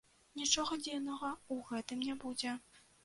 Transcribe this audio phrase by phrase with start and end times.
[0.39, 2.55] Нічога дзіўнага ў гэтым не будзе.